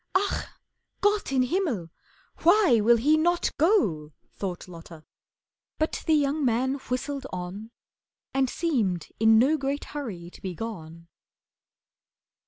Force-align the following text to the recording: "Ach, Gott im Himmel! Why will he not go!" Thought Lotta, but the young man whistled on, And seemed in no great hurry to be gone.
"Ach, 0.15 0.47
Gott 1.01 1.31
im 1.31 1.43
Himmel! 1.43 1.91
Why 2.39 2.81
will 2.81 2.97
he 2.97 3.17
not 3.17 3.55
go!" 3.59 4.13
Thought 4.33 4.67
Lotta, 4.67 5.05
but 5.77 6.03
the 6.07 6.15
young 6.15 6.43
man 6.43 6.73
whistled 6.89 7.27
on, 7.31 7.69
And 8.33 8.49
seemed 8.49 9.09
in 9.19 9.37
no 9.37 9.57
great 9.57 9.83
hurry 9.93 10.31
to 10.31 10.41
be 10.41 10.55
gone. 10.55 11.07